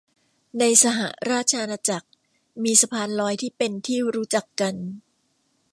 [0.59, 0.99] ในสห
[1.31, 2.09] ราชอาณาจักร
[2.63, 4.75] มีสะพานลอยที่เป็นที่รู้จักกัน